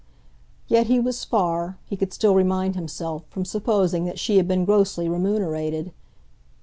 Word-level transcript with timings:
Yet 0.67 0.87
he 0.87 0.99
was 0.99 1.23
far, 1.23 1.77
he 1.85 1.95
could 1.95 2.11
still 2.11 2.33
remind 2.33 2.73
himself, 2.73 3.21
from 3.29 3.45
supposing 3.45 4.05
that 4.05 4.17
she 4.17 4.37
had 4.37 4.47
been 4.47 4.65
grossly 4.65 5.07
remunerated. 5.07 5.91